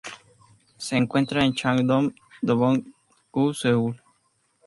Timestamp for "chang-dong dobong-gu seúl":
1.53-4.01